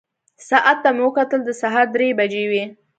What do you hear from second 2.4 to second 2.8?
وې.